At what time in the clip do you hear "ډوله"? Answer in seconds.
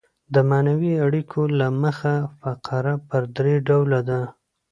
3.67-3.99